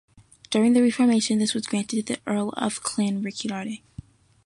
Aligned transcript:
During 0.49 0.73
the 0.73 0.81
reformation 0.81 1.37
this 1.37 1.53
was 1.53 1.67
granted 1.67 2.07
to 2.07 2.13
the 2.15 2.19
Earl 2.25 2.49
of 2.57 2.81
Clanricarde. 2.81 3.83